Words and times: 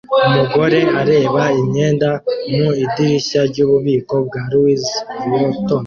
Umugore 0.27 0.79
areba 1.01 1.43
imyenda 1.61 2.09
mu 2.55 2.69
idirishya 2.83 3.41
ryububiko 3.49 4.15
bwa 4.25 4.41
Louis 4.51 4.83
Vuitton 5.27 5.79